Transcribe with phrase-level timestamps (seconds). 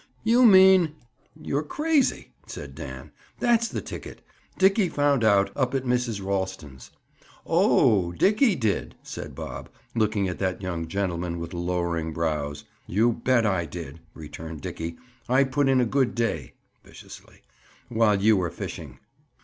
[0.23, 0.95] "You mean—?"
[1.39, 3.11] "You're crazy," said Dan.
[3.37, 4.23] "That's the ticket.
[4.57, 6.25] Dickie found out, up at Mrs.
[6.25, 6.89] Ralston's."
[7.45, 12.63] "Oh, Dickie did?" said Bob, looking at that young gentleman with lowering brows.
[12.87, 14.97] "You bet I did," returned Dickie.
[15.29, 17.43] "I put in a good day," viciously,
[17.87, 18.97] "while you were fishing."